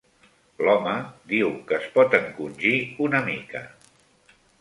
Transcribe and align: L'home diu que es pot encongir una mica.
L'home 0.67 0.93
diu 1.33 1.51
que 1.71 1.77
es 1.77 1.85
pot 1.97 2.15
encongir 2.21 2.73
una 3.09 3.21
mica. 3.29 3.63